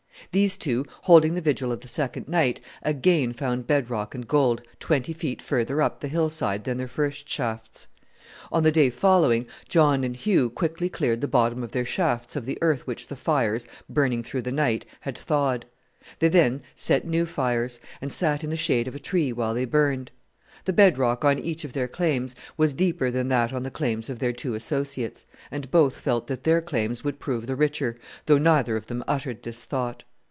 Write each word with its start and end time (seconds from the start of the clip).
These 0.33 0.55
two, 0.55 0.85
holding 1.01 1.33
the 1.33 1.41
vigil 1.41 1.73
of 1.73 1.81
the 1.81 1.89
second 1.89 2.29
night, 2.29 2.61
again 2.83 3.33
found 3.33 3.67
bed 3.67 3.89
rock 3.89 4.15
and 4.15 4.25
gold, 4.25 4.61
twenty 4.79 5.11
feet 5.11 5.41
further 5.41 5.81
up 5.81 5.99
the 5.99 6.07
hillside 6.07 6.63
than 6.63 6.77
their 6.77 6.87
first 6.87 7.27
shafts. 7.27 7.87
On 8.49 8.63
the 8.63 8.71
day 8.71 8.89
following 8.89 9.45
John 9.67 10.05
and 10.05 10.15
Hugh 10.15 10.49
quickly 10.49 10.87
cleared 10.87 11.19
the 11.19 11.27
bottom 11.27 11.63
of 11.63 11.71
their 11.71 11.83
shafts 11.83 12.37
of 12.37 12.45
the 12.45 12.57
earth 12.61 12.87
which 12.87 13.09
the 13.09 13.17
fires, 13.17 13.67
burning 13.89 14.23
through 14.23 14.43
the 14.43 14.53
night, 14.53 14.85
had 15.01 15.17
thawed. 15.17 15.65
They 16.19 16.29
then 16.29 16.61
set 16.75 17.03
new 17.05 17.25
fires, 17.25 17.81
and 17.99 18.13
sat 18.13 18.41
in 18.41 18.51
the 18.51 18.55
shade 18.55 18.87
of 18.87 18.95
a 18.95 18.99
tree 18.99 19.33
while 19.33 19.53
they 19.53 19.65
burned. 19.65 20.11
The 20.63 20.71
bed 20.71 20.97
rock 20.97 21.25
on 21.25 21.39
each 21.39 21.65
of 21.65 21.73
their 21.73 21.89
claims 21.89 22.35
was 22.55 22.73
deeper 22.73 23.11
than 23.11 23.27
that 23.29 23.51
on 23.51 23.63
the 23.63 23.71
claims 23.71 24.09
of 24.09 24.19
their 24.19 24.31
two 24.33 24.53
associates, 24.53 25.25
and 25.49 25.69
both 25.71 25.97
felt 25.99 26.27
that 26.27 26.43
their 26.43 26.61
claims 26.61 27.03
would 27.03 27.19
prove 27.19 27.47
the 27.47 27.55
richer, 27.57 27.97
though 28.27 28.37
neither 28.37 28.77
of 28.77 28.85
them 28.87 29.03
uttered 29.09 29.43
this 29.43 29.65
thought. 29.65 30.05